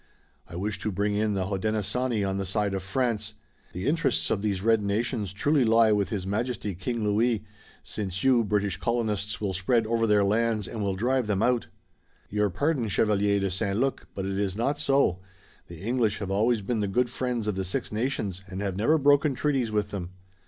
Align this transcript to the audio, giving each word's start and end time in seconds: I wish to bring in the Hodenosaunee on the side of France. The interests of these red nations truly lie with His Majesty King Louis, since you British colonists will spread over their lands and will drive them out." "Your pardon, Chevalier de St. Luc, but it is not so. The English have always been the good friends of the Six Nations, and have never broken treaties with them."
I 0.49 0.55
wish 0.55 0.79
to 0.79 0.91
bring 0.91 1.13
in 1.13 1.35
the 1.35 1.45
Hodenosaunee 1.45 2.23
on 2.27 2.37
the 2.39 2.45
side 2.47 2.73
of 2.73 2.81
France. 2.81 3.35
The 3.71 3.85
interests 3.87 4.31
of 4.31 4.41
these 4.41 4.63
red 4.63 4.81
nations 4.81 5.31
truly 5.31 5.63
lie 5.63 5.91
with 5.91 6.09
His 6.09 6.25
Majesty 6.25 6.73
King 6.73 7.03
Louis, 7.03 7.45
since 7.83 8.23
you 8.23 8.43
British 8.43 8.77
colonists 8.77 9.39
will 9.39 9.53
spread 9.53 9.85
over 9.85 10.07
their 10.07 10.23
lands 10.23 10.67
and 10.67 10.81
will 10.81 10.95
drive 10.95 11.27
them 11.27 11.43
out." 11.43 11.67
"Your 12.31 12.49
pardon, 12.49 12.87
Chevalier 12.87 13.39
de 13.41 13.51
St. 13.51 13.77
Luc, 13.77 14.07
but 14.15 14.25
it 14.25 14.39
is 14.39 14.57
not 14.57 14.79
so. 14.79 15.19
The 15.67 15.81
English 15.83 16.17
have 16.17 16.31
always 16.31 16.63
been 16.63 16.79
the 16.79 16.87
good 16.87 17.11
friends 17.11 17.47
of 17.47 17.53
the 17.53 17.63
Six 17.63 17.91
Nations, 17.91 18.41
and 18.47 18.59
have 18.59 18.75
never 18.75 18.97
broken 18.97 19.35
treaties 19.35 19.69
with 19.71 19.91
them." 19.91 20.09